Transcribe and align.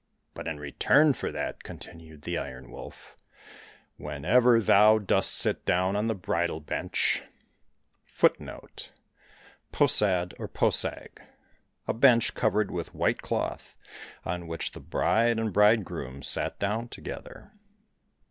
But 0.33 0.47
in 0.47 0.59
return 0.59 1.13
for 1.13 1.31
that," 1.31 1.61
continued 1.61 2.23
the 2.23 2.35
Iron 2.39 2.71
Wolf," 2.71 3.15
when 3.97 4.25
ever 4.25 4.59
thou 4.59 4.97
dost 4.97 5.31
sit 5.31 5.63
down 5.63 5.95
on 5.95 6.07
the 6.07 6.15
bridal 6.15 6.59
bench 6.59 7.21
,^ 6.59 7.21
I'll 8.23 8.29
come 8.31 8.47
^ 8.47 8.91
Posad, 9.71 10.33
or 10.39 10.47
posag, 10.47 11.19
a 11.87 11.93
bench 11.93 12.33
covered 12.33 12.71
with 12.71 12.95
white 12.95 13.21
cloth 13.21 13.75
on 14.25 14.47
which 14.47 14.71
the 14.71 14.79
bride 14.79 15.37
and 15.37 15.53
bridegroom 15.53 16.23
sat 16.23 16.57
down 16.57 16.87
together. 16.87 17.51